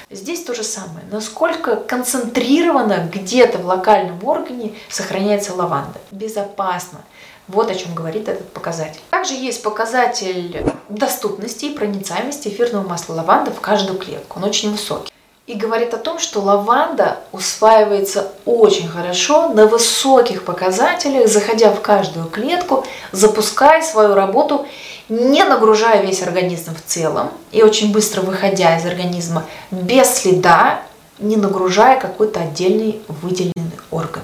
Здесь 0.10 0.44
то 0.44 0.56
же 0.56 0.64
самое. 0.64 1.06
Насколько 1.12 1.76
концентрированно 1.76 3.10
где-то 3.14 3.60
в 3.60 3.66
локальном 3.68 4.24
органе 4.26 4.74
сохраняется 4.90 5.54
лаванда. 5.54 6.00
Безопасно. 6.10 7.02
Вот 7.48 7.70
о 7.70 7.76
чем 7.76 7.94
говорит 7.94 8.28
этот 8.28 8.52
показатель. 8.52 9.02
Также 9.12 9.34
есть 9.34 9.62
показатель 9.64 10.64
доступности 10.90 11.66
и 11.66 11.76
проницаемости 11.76 12.48
эфирного 12.48 12.88
масла 12.88 13.14
лаванды 13.14 13.52
в 13.52 13.60
каждую 13.60 14.00
клетку. 14.00 14.40
Он 14.40 14.46
очень 14.46 14.72
высокий 14.72 15.12
и 15.50 15.56
говорит 15.56 15.96
о 15.96 15.98
том, 15.98 16.20
что 16.20 16.42
лаванда 16.42 17.18
усваивается 17.32 18.32
очень 18.46 18.88
хорошо 18.88 19.50
на 19.50 19.66
высоких 19.66 20.46
показателях, 20.46 21.28
заходя 21.28 21.72
в 21.72 21.82
каждую 21.82 22.28
клетку, 22.28 22.86
запуская 23.12 23.82
свою 23.82 24.14
работу, 24.14 24.68
не 25.10 25.44
нагружая 25.44 26.04
весь 26.04 26.22
организм 26.22 26.76
в 26.76 26.84
целом 26.86 27.32
и 27.52 27.64
очень 27.64 27.92
быстро 27.92 28.22
выходя 28.22 28.78
из 28.78 28.86
организма 28.86 29.44
без 29.72 30.14
следа, 30.14 30.82
не 31.18 31.36
нагружая 31.36 32.00
какой-то 32.00 32.42
отдельный 32.42 33.02
выделенный 33.08 33.80
орган. 33.90 34.22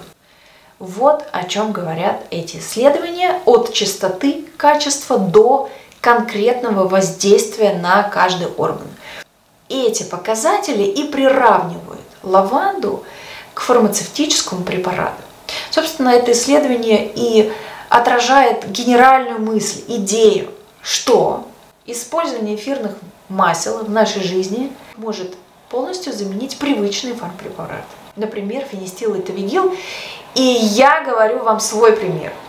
Вот 0.78 1.26
о 1.32 1.46
чем 1.46 1.72
говорят 1.72 2.22
эти 2.30 2.58
исследования 2.58 3.42
от 3.46 3.74
частоты 3.74 4.46
качества 4.58 5.18
до 5.18 5.72
конкретного 6.02 6.88
воздействия 6.88 7.74
на 7.74 8.04
каждый 8.04 8.46
орган 8.46 8.86
эти 9.70 10.04
показатели 10.04 10.84
и 10.84 11.04
приравнивают 11.04 12.02
лаванду 12.24 13.04
к 13.54 13.62
фармацевтическому 13.62 14.64
препарату. 14.64 15.22
Собственно, 15.70 16.10
это 16.10 16.32
исследование 16.32 17.12
и 17.14 17.52
отражает 17.90 18.70
генеральную 18.70 19.40
мысль, 19.40 19.82
идею, 19.88 20.50
что 20.82 21.48
использование 21.86 22.56
эфирных 22.56 22.94
масел 23.30 23.84
в 23.84 23.90
нашей 23.90 24.24
жизни 24.24 24.72
может 24.98 25.36
полностью 25.70 26.14
заменить 26.14 26.58
привычные 26.58 27.16
фармпрепараты. 27.16 27.84
Например, 28.16 28.64
фенистил 28.64 29.16
и 29.16 29.22
тавигил. 29.22 29.76
И 30.36 30.42
я 30.42 31.02
говорю 31.04 31.44
вам 31.44 31.60
свой 31.60 31.94
пример– 31.94 32.34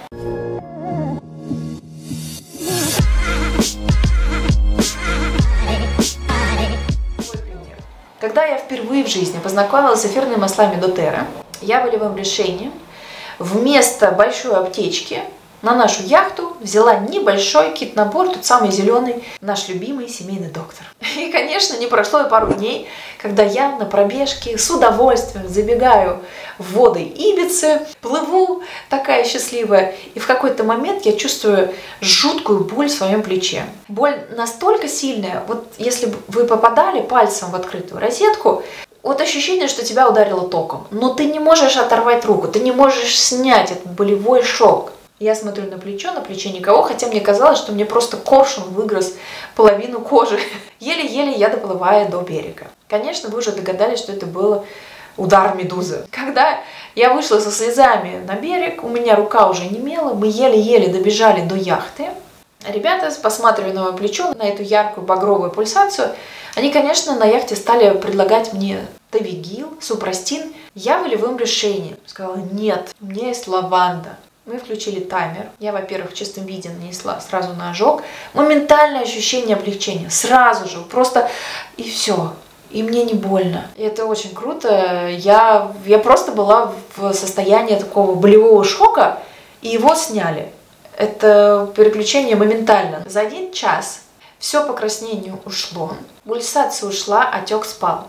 Когда 8.19 8.47
я 8.47 8.57
впервые 8.57 9.05
в 9.05 9.09
жизни 9.09 9.39
познакомилась 9.39 10.01
с 10.01 10.07
эфирными 10.07 10.37
маслами 10.37 10.81
Дотера, 10.81 11.27
я 11.61 11.83
волевым 11.83 12.17
решением 12.17 12.73
вместо 13.39 14.11
большой 14.11 14.55
аптечки 14.57 15.23
на 15.63 15.75
нашу 15.75 16.03
яхту 16.03 16.57
взяла 16.61 16.99
небольшой 16.99 17.73
кит-набор, 17.73 18.29
тот 18.29 18.45
самый 18.45 18.71
зеленый, 18.71 19.25
наш 19.41 19.69
любимый 19.69 20.09
семейный 20.09 20.51
доктор. 20.51 20.87
И, 21.17 21.31
конечно, 21.31 21.77
не 21.79 21.87
прошло 21.87 22.21
и 22.23 22.29
пару 22.29 22.53
дней, 22.53 22.89
когда 23.21 23.43
я 23.43 23.77
на 23.77 23.85
пробежке 23.85 24.59
с 24.59 24.71
удовольствием 24.71 25.49
забегаю 25.49 26.21
в 26.59 26.75
воды 26.75 27.03
Ибицы, 27.03 27.81
плыву 28.01 28.63
такая 28.89 29.25
счастливая, 29.25 29.95
и 30.15 30.19
в 30.19 30.27
какой-то 30.27 30.65
момент 30.65 31.05
я 31.05 31.13
чувствую 31.13 31.75
жуткую 32.01 32.61
боль 32.61 32.89
в 32.89 32.93
своем 32.93 33.23
плече. 33.23 33.65
Боль 33.89 34.19
настолько 34.37 34.89
сильная, 34.89 35.43
вот 35.49 35.67
если 35.79 36.07
бы 36.07 36.17
вы 36.29 36.45
попадали 36.45 37.01
пальцем 37.01 37.51
в 37.51 37.55
открытую 37.55 38.01
розетку, 38.01 38.63
Вот 39.07 39.21
ощущение, 39.21 39.69
что 39.69 39.85
тебя 39.85 40.09
ударило 40.09 40.49
током, 40.49 40.89
но 40.91 41.15
ты 41.15 41.27
не 41.27 41.39
можешь 41.39 41.77
оторвать 41.77 42.25
руку, 42.25 42.49
ты 42.49 42.59
не 42.59 42.73
можешь 42.73 43.17
снять 43.17 43.71
этот 43.71 43.93
болевой 43.93 44.43
шок. 44.43 44.91
Я 45.19 45.35
смотрю 45.35 45.71
на 45.71 45.79
плечо, 45.79 46.13
на 46.13 46.21
плече 46.21 46.51
никого, 46.51 46.83
хотя 46.83 47.07
мне 47.07 47.21
казалось, 47.21 47.59
что 47.59 47.73
мне 47.73 47.87
просто 47.87 48.19
коршун 48.19 48.65
выгрыз 48.65 49.15
половину 49.55 50.01
кожи. 50.01 50.39
Еле-еле 50.81 51.33
я 51.33 51.49
доплываю 51.49 52.11
до 52.11 52.21
берега. 52.21 52.67
Конечно, 52.87 53.31
вы 53.31 53.39
уже 53.39 53.53
догадались, 53.53 54.01
что 54.01 54.13
это 54.13 54.27
было 54.27 54.67
удар 55.17 55.57
медузы. 55.57 56.07
Когда 56.11 56.61
я 56.95 57.15
вышла 57.15 57.41
со 57.41 57.51
слезами 57.51 58.23
на 58.27 58.35
берег, 58.35 58.85
у 58.85 58.89
меня 58.89 59.17
рука 59.17 59.49
уже 59.49 59.65
немела, 59.65 60.13
мы 60.13 60.27
еле-еле 60.27 60.89
добежали 60.89 61.41
до 61.41 61.55
яхты. 61.55 62.09
Ребята, 62.69 63.11
посматривая 63.23 63.73
на 63.73 63.85
мое 63.85 63.93
плечо, 63.93 64.35
на 64.35 64.43
эту 64.43 64.63
яркую 64.63 65.07
багровую 65.07 65.51
пульсацию, 65.51 66.11
они, 66.57 66.71
конечно, 66.71 67.17
на 67.17 67.25
яхте 67.25 67.57
стали 67.57 67.97
предлагать 67.97 68.53
мне 68.53 68.87
тавигил, 69.11 69.73
супрастин. 69.81 70.53
Я 70.75 70.99
волевым 70.99 71.39
решением 71.39 71.97
сказала, 72.07 72.37
нет, 72.37 72.95
у 73.01 73.07
меня 73.07 73.29
есть 73.29 73.49
лаванда. 73.49 74.17
Мы 74.47 74.59
включили 74.59 75.01
таймер. 75.01 75.51
Я, 75.59 75.73
во-первых, 75.73 76.13
в 76.13 76.15
чистом 76.15 76.47
виде 76.47 76.71
нанесла 76.71 77.21
сразу 77.21 77.53
на 77.55 77.71
ожог. 77.71 78.03
Моментальное 78.33 79.03
ощущение 79.03 79.57
облегчения. 79.57 80.09
Сразу 80.09 80.69
же. 80.69 80.81
Просто 80.83 81.29
и 81.77 81.83
все. 81.83 82.33
И 82.71 82.85
мне 82.85 83.03
не 83.03 83.15
больно. 83.15 83.67
И 83.77 83.83
это 83.83 84.07
очень 84.07 84.33
круто. 84.33 85.09
Я, 85.09 85.73
я 85.85 85.99
просто 85.99 86.31
была 86.31 86.73
в 86.95 87.13
состоянии 87.13 87.75
такого 87.75 88.15
болевого 88.15 88.63
шока, 88.63 89.19
и 89.63 89.69
его 89.69 89.97
сняли. 89.97 90.53
Это 90.97 91.69
переключение 91.75 92.37
моментально. 92.37 93.03
За 93.09 93.23
один 93.23 93.53
час 93.53 94.03
все 94.39 94.65
покраснение 94.65 95.35
ушло, 95.45 95.95
пульсация 96.25 96.89
ушла, 96.89 97.29
отек 97.29 97.65
спал. 97.65 98.07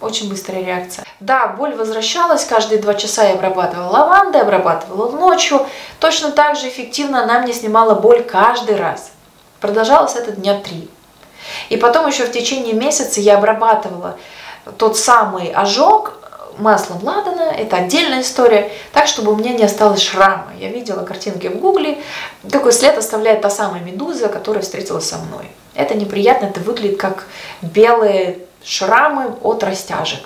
Очень 0.00 0.30
быстрая 0.30 0.64
реакция. 0.64 1.04
Да, 1.20 1.48
боль 1.48 1.74
возвращалась, 1.74 2.44
каждые 2.44 2.80
два 2.80 2.94
часа 2.94 3.24
я 3.24 3.34
обрабатывала 3.34 3.90
лавандой, 3.90 4.40
обрабатывала 4.40 5.10
ночью. 5.10 5.66
Точно 5.98 6.30
так 6.30 6.56
же 6.56 6.68
эффективно 6.68 7.22
она 7.22 7.40
мне 7.40 7.52
снимала 7.52 7.94
боль 7.94 8.22
каждый 8.22 8.76
раз. 8.76 9.10
Продолжалось 9.60 10.16
это 10.16 10.32
дня 10.32 10.58
три. 10.58 10.88
И 11.68 11.76
потом 11.76 12.06
еще 12.06 12.24
в 12.24 12.32
течение 12.32 12.72
месяца 12.72 13.20
я 13.20 13.36
обрабатывала 13.36 14.16
тот 14.78 14.96
самый 14.96 15.50
ожог 15.50 16.14
маслом 16.58 17.02
ладана, 17.02 17.42
это 17.42 17.76
отдельная 17.76 18.22
история, 18.22 18.70
так, 18.92 19.06
чтобы 19.06 19.32
у 19.32 19.36
меня 19.36 19.52
не 19.52 19.64
осталось 19.64 20.02
шрама. 20.02 20.48
Я 20.58 20.68
видела 20.68 21.04
картинки 21.04 21.46
в 21.48 21.58
гугле, 21.58 21.98
такой 22.50 22.72
след 22.72 22.96
оставляет 22.98 23.40
та 23.40 23.50
самая 23.50 23.82
медуза, 23.82 24.28
которая 24.28 24.62
встретилась 24.62 25.08
со 25.08 25.18
мной. 25.18 25.50
Это 25.74 25.94
неприятно, 25.94 26.46
это 26.46 26.60
выглядит 26.60 26.98
как 26.98 27.24
белые 27.62 28.38
шрамы 28.64 29.34
от 29.42 29.62
растяжек. 29.62 30.20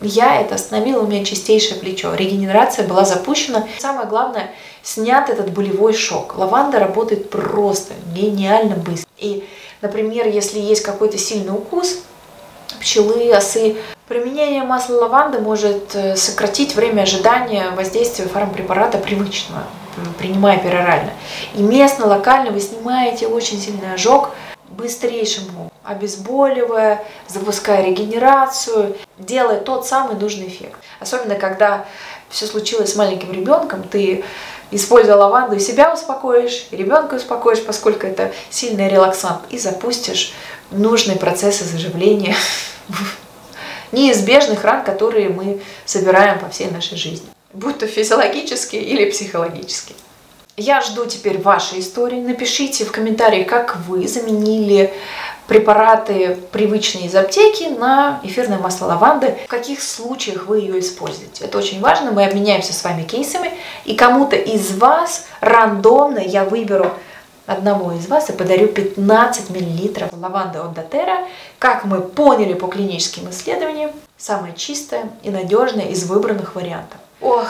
Я 0.00 0.40
это 0.40 0.56
остановила, 0.56 1.02
у 1.02 1.06
меня 1.06 1.24
чистейшее 1.24 1.80
плечо. 1.80 2.14
Регенерация 2.14 2.86
была 2.86 3.04
запущена. 3.04 3.66
Самое 3.78 4.06
главное, 4.06 4.50
снят 4.82 5.30
этот 5.30 5.52
болевой 5.52 5.94
шок. 5.94 6.36
Лаванда 6.36 6.78
работает 6.78 7.30
просто 7.30 7.94
гениально 8.14 8.76
быстро. 8.76 9.08
И, 9.16 9.48
например, 9.80 10.28
если 10.28 10.58
есть 10.58 10.82
какой-то 10.82 11.16
сильный 11.16 11.54
укус, 11.54 12.00
пчелы, 12.78 13.34
осы, 13.34 13.76
применение 14.06 14.64
масла 14.64 14.96
лаванды 14.96 15.38
может 15.38 15.94
э, 15.94 16.14
сократить 16.16 16.74
время 16.74 17.02
ожидания 17.02 17.70
воздействия 17.70 18.26
фармпрепарата 18.26 18.98
привычного, 18.98 19.64
принимая 20.18 20.58
перорально. 20.58 21.12
И 21.54 21.62
местно, 21.62 22.06
локально 22.06 22.50
вы 22.50 22.60
снимаете 22.60 23.28
очень 23.28 23.58
сильный 23.58 23.94
ожог 23.94 24.30
быстрейшему 24.68 25.72
обезболивая, 25.86 27.04
запуская 27.28 27.84
регенерацию, 27.84 28.96
делая 29.18 29.60
тот 29.60 29.86
самый 29.86 30.16
нужный 30.16 30.48
эффект. 30.48 30.78
Особенно, 31.00 31.36
когда 31.36 31.86
все 32.28 32.46
случилось 32.46 32.92
с 32.92 32.96
маленьким 32.96 33.32
ребенком, 33.32 33.82
ты, 33.82 34.24
используя 34.70 35.16
лаванду, 35.16 35.58
себя 35.60 35.92
успокоишь, 35.92 36.66
ребенка 36.70 37.14
успокоишь, 37.14 37.64
поскольку 37.64 38.06
это 38.06 38.32
сильный 38.50 38.88
релаксант, 38.88 39.42
и 39.50 39.58
запустишь 39.58 40.32
нужные 40.70 41.18
процессы 41.18 41.64
заживления 41.64 42.34
неизбежных 43.92 44.64
ран, 44.64 44.84
которые 44.84 45.28
мы 45.28 45.60
собираем 45.84 46.38
по 46.38 46.48
всей 46.48 46.70
нашей 46.70 46.96
жизни, 46.96 47.28
будь 47.52 47.78
то 47.78 47.86
физиологические 47.86 48.82
или 48.82 49.10
психологические. 49.10 49.96
Я 50.58 50.80
жду 50.80 51.04
теперь 51.04 51.38
вашей 51.38 51.80
истории. 51.80 52.18
Напишите 52.18 52.86
в 52.86 52.92
комментариях, 52.92 53.46
как 53.46 53.76
вы 53.86 54.08
заменили 54.08 54.90
препараты, 55.46 56.36
привычные 56.52 57.06
из 57.06 57.14
аптеки, 57.14 57.64
на 57.64 58.20
эфирное 58.22 58.58
масло 58.58 58.86
лаванды. 58.86 59.36
В 59.46 59.48
каких 59.48 59.82
случаях 59.82 60.46
вы 60.46 60.60
ее 60.60 60.80
используете? 60.80 61.44
Это 61.44 61.58
очень 61.58 61.80
важно. 61.80 62.10
Мы 62.10 62.24
обменяемся 62.24 62.72
с 62.72 62.82
вами 62.84 63.04
кейсами. 63.04 63.52
И 63.84 63.94
кому-то 63.94 64.36
из 64.36 64.76
вас 64.76 65.26
рандомно 65.40 66.18
я 66.18 66.44
выберу 66.44 66.92
одного 67.46 67.92
из 67.92 68.08
вас 68.08 68.28
и 68.28 68.32
подарю 68.32 68.68
15 68.68 69.50
мл 69.50 70.08
лаванды 70.20 70.58
от 70.58 70.74
Дотера. 70.74 71.18
Как 71.58 71.84
мы 71.84 72.00
поняли 72.00 72.54
по 72.54 72.66
клиническим 72.66 73.30
исследованиям, 73.30 73.92
самое 74.18 74.54
чистое 74.54 75.08
и 75.22 75.30
надежное 75.30 75.86
из 75.86 76.04
выбранных 76.04 76.54
вариантов. 76.54 76.98
Ох, 77.20 77.46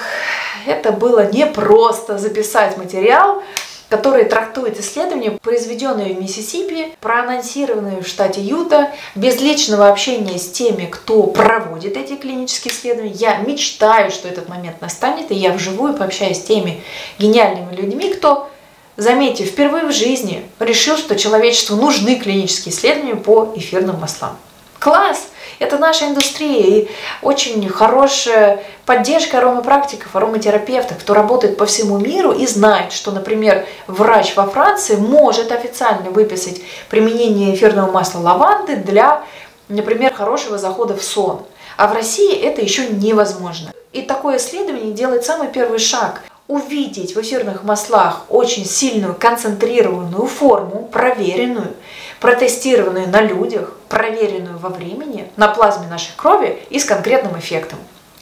это 0.66 0.92
было 0.92 1.30
непросто 1.32 2.18
записать 2.18 2.76
материал, 2.76 3.42
который 3.88 4.24
трактует 4.24 4.78
исследования, 4.80 5.30
произведенные 5.30 6.14
в 6.14 6.20
Миссисипи, 6.20 6.94
проанонсированные 7.00 8.02
в 8.02 8.06
штате 8.06 8.40
Юта, 8.40 8.90
без 9.14 9.40
личного 9.40 9.88
общения 9.88 10.38
с 10.38 10.50
теми, 10.50 10.86
кто 10.86 11.24
проводит 11.24 11.96
эти 11.96 12.16
клинические 12.16 12.72
исследования. 12.72 13.12
Я 13.12 13.38
мечтаю, 13.38 14.10
что 14.10 14.28
этот 14.28 14.48
момент 14.48 14.80
настанет, 14.80 15.30
и 15.30 15.34
я 15.34 15.52
вживую 15.52 15.94
пообщаюсь 15.94 16.38
с 16.38 16.44
теми 16.44 16.82
гениальными 17.18 17.74
людьми, 17.74 18.12
кто 18.12 18.50
заметьте, 18.96 19.44
впервые 19.44 19.86
в 19.86 19.92
жизни 19.92 20.42
решил, 20.58 20.96
что 20.96 21.16
человечеству 21.16 21.76
нужны 21.76 22.16
клинические 22.16 22.74
исследования 22.74 23.16
по 23.16 23.52
эфирным 23.54 24.00
маслам. 24.00 24.36
Класс! 24.78 25.28
Это 25.58 25.78
наша 25.78 26.06
индустрия 26.06 26.62
и 26.62 26.88
очень 27.22 27.68
хорошая 27.68 28.62
поддержка 28.84 29.38
аромапрактиков, 29.38 30.14
ароматерапевтов, 30.14 30.98
кто 30.98 31.14
работает 31.14 31.56
по 31.56 31.64
всему 31.64 31.98
миру 31.98 32.32
и 32.32 32.46
знает, 32.46 32.92
что, 32.92 33.10
например, 33.10 33.66
врач 33.86 34.36
во 34.36 34.46
Франции 34.46 34.96
может 34.96 35.52
официально 35.52 36.10
выписать 36.10 36.60
применение 36.90 37.54
эфирного 37.54 37.90
масла 37.90 38.20
лаванды 38.20 38.76
для, 38.76 39.22
например, 39.68 40.12
хорошего 40.12 40.58
захода 40.58 40.94
в 40.94 41.02
сон. 41.02 41.42
А 41.78 41.88
в 41.88 41.94
России 41.94 42.34
это 42.34 42.60
еще 42.60 42.88
невозможно. 42.88 43.72
И 43.92 44.02
такое 44.02 44.36
исследование 44.36 44.92
делает 44.92 45.24
самый 45.24 45.48
первый 45.48 45.78
шаг 45.78 46.22
увидеть 46.48 47.16
в 47.16 47.20
эфирных 47.20 47.64
маслах 47.64 48.24
очень 48.28 48.64
сильную 48.64 49.14
концентрированную 49.14 50.26
форму, 50.26 50.88
проверенную, 50.92 51.72
протестированную 52.20 53.08
на 53.08 53.20
людях, 53.20 53.72
проверенную 53.88 54.58
во 54.58 54.68
времени, 54.68 55.30
на 55.36 55.48
плазме 55.48 55.86
нашей 55.88 56.12
крови 56.16 56.58
и 56.70 56.78
с 56.78 56.84
конкретным 56.84 57.38
эффектом. 57.38 57.78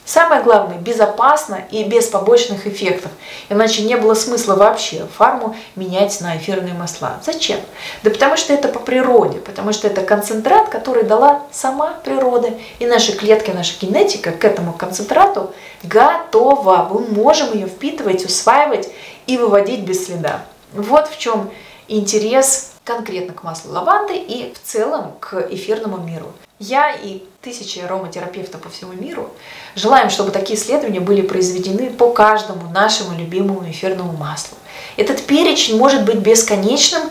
Самое 0.06 0.42
главное, 0.42 0.76
безопасно 0.76 1.60
и 1.70 1.82
без 1.82 2.08
побочных 2.08 2.66
эффектов. 2.66 3.10
Иначе 3.48 3.82
не 3.84 3.96
было 3.96 4.12
смысла 4.12 4.54
вообще 4.54 5.06
фарму 5.16 5.56
менять 5.76 6.20
на 6.20 6.36
эфирные 6.36 6.74
масла. 6.74 7.18
Зачем? 7.24 7.58
Да 8.02 8.10
потому 8.10 8.36
что 8.36 8.52
это 8.52 8.68
по 8.68 8.78
природе, 8.80 9.38
потому 9.38 9.72
что 9.72 9.86
это 9.86 10.02
концентрат, 10.02 10.68
который 10.68 11.04
дала 11.04 11.44
сама 11.50 11.94
природа. 12.04 12.50
И 12.80 12.86
наши 12.86 13.12
клетки, 13.12 13.50
наша 13.50 13.78
генетика 13.80 14.32
к 14.32 14.44
этому 14.44 14.74
концентрату 14.74 15.54
готова. 15.82 16.86
Мы 16.92 17.00
можем 17.06 17.54
ее 17.54 17.66
впитывать, 17.66 18.26
усваивать 18.26 18.90
и 19.26 19.38
выводить 19.38 19.86
без 19.86 20.04
следа. 20.04 20.44
Вот 20.74 21.08
в 21.08 21.18
чем 21.18 21.50
интерес 21.88 22.73
конкретно 22.84 23.34
к 23.34 23.42
маслу 23.42 23.72
лаванды 23.72 24.16
и 24.16 24.52
в 24.52 24.62
целом 24.62 25.12
к 25.20 25.46
эфирному 25.50 25.98
миру. 25.98 26.32
Я 26.60 26.92
и 26.92 27.22
тысячи 27.42 27.80
ароматерапевтов 27.80 28.60
по 28.60 28.70
всему 28.70 28.92
миру 28.92 29.30
желаем, 29.74 30.08
чтобы 30.08 30.30
такие 30.30 30.58
исследования 30.58 31.00
были 31.00 31.22
произведены 31.22 31.90
по 31.90 32.10
каждому 32.10 32.70
нашему 32.70 33.18
любимому 33.18 33.68
эфирному 33.68 34.12
маслу. 34.12 34.56
Этот 34.96 35.22
перечень 35.22 35.76
может 35.76 36.04
быть 36.04 36.18
бесконечным, 36.18 37.02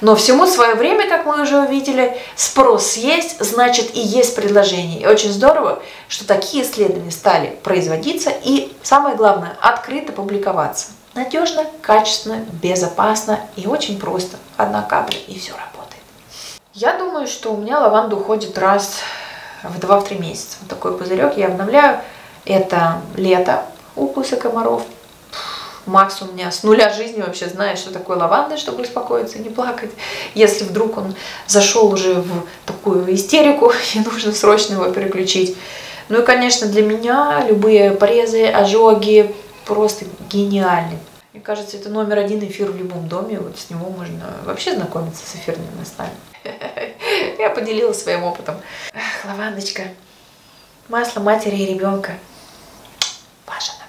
но 0.00 0.14
всему 0.14 0.46
свое 0.46 0.74
время, 0.74 1.08
как 1.08 1.26
мы 1.26 1.42
уже 1.42 1.58
увидели, 1.58 2.16
спрос 2.36 2.96
есть, 2.96 3.40
значит 3.40 3.94
и 3.96 4.00
есть 4.00 4.36
предложение. 4.36 5.00
И 5.00 5.06
очень 5.06 5.32
здорово, 5.32 5.82
что 6.08 6.26
такие 6.26 6.62
исследования 6.62 7.10
стали 7.10 7.58
производиться 7.64 8.30
и, 8.44 8.72
самое 8.82 9.16
главное, 9.16 9.56
открыто 9.60 10.12
публиковаться. 10.12 10.88
Надежно, 11.14 11.66
качественно, 11.82 12.44
безопасно 12.62 13.40
и 13.56 13.66
очень 13.66 13.98
просто. 13.98 14.38
Одна 14.56 14.82
капля 14.82 15.18
и 15.28 15.38
все 15.38 15.52
работает. 15.52 16.02
Я 16.72 16.96
думаю, 16.96 17.26
что 17.26 17.52
у 17.52 17.58
меня 17.58 17.80
лаванда 17.80 18.16
уходит 18.16 18.56
раз 18.56 19.00
в 19.62 19.78
2-3 19.78 20.18
месяца. 20.18 20.56
Вот 20.60 20.70
такой 20.70 20.96
пузырек 20.96 21.36
я 21.36 21.48
обновляю. 21.48 22.00
Это 22.46 23.02
лето, 23.14 23.62
укусы 23.94 24.36
комаров. 24.36 24.84
Макс 25.84 26.22
у 26.22 26.26
меня 26.32 26.50
с 26.50 26.62
нуля 26.62 26.90
жизни 26.90 27.20
вообще 27.20 27.46
знает, 27.46 27.78
что 27.78 27.92
такое 27.92 28.16
лаванда, 28.16 28.56
чтобы 28.56 28.82
успокоиться 28.82 29.36
и 29.36 29.42
не 29.42 29.50
плакать. 29.50 29.90
Если 30.34 30.64
вдруг 30.64 30.96
он 30.96 31.14
зашел 31.46 31.92
уже 31.92 32.14
в 32.14 32.46
такую 32.64 33.14
истерику 33.14 33.70
и 33.94 33.98
нужно 34.00 34.32
срочно 34.32 34.74
его 34.74 34.86
переключить. 34.86 35.58
Ну 36.08 36.22
и, 36.22 36.24
конечно, 36.24 36.66
для 36.68 36.82
меня 36.82 37.44
любые 37.46 37.90
порезы, 37.90 38.46
ожоги 38.46 39.34
просто 39.64 40.06
гениальный. 40.30 40.98
Мне 41.32 41.42
кажется, 41.42 41.76
это 41.78 41.88
номер 41.88 42.18
один 42.18 42.44
эфир 42.44 42.70
в 42.70 42.76
любом 42.76 43.08
доме. 43.08 43.40
Вот 43.40 43.58
с 43.58 43.70
него 43.70 43.88
можно 43.88 44.34
вообще 44.44 44.74
знакомиться 44.74 45.24
с 45.26 45.34
эфирными 45.34 45.70
маслами. 45.78 46.12
Я 47.38 47.50
поделилась 47.50 48.02
своим 48.02 48.24
опытом. 48.24 48.56
Ах, 48.94 49.24
лавандочка. 49.24 49.84
Масло 50.88 51.20
матери 51.20 51.56
и 51.56 51.74
ребенка. 51.74 52.12
Важно. 53.46 53.81